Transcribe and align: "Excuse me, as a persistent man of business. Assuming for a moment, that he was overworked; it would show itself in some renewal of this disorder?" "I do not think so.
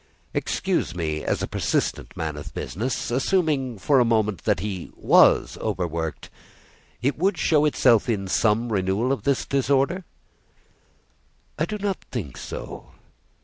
"Excuse 0.33 0.95
me, 0.95 1.23
as 1.23 1.43
a 1.43 1.47
persistent 1.47 2.17
man 2.17 2.35
of 2.35 2.55
business. 2.55 3.11
Assuming 3.11 3.77
for 3.77 3.99
a 3.99 4.03
moment, 4.03 4.45
that 4.45 4.59
he 4.61 4.89
was 4.95 5.59
overworked; 5.59 6.31
it 7.03 7.19
would 7.19 7.37
show 7.37 7.65
itself 7.65 8.09
in 8.09 8.27
some 8.27 8.73
renewal 8.73 9.11
of 9.11 9.25
this 9.25 9.45
disorder?" 9.45 10.03
"I 11.59 11.65
do 11.65 11.77
not 11.77 11.99
think 12.11 12.35
so. 12.37 12.93